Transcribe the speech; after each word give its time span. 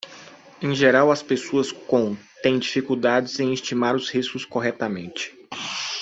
Em 0.59 0.73
geral, 0.73 1.11
as 1.11 1.21
pessoas 1.21 1.71
com? 1.71 2.17
têm 2.41 2.57
dificuldades 2.57 3.39
em 3.39 3.53
estimar 3.53 3.95
os 3.95 4.09
riscos 4.09 4.43
corretamente. 4.43 5.31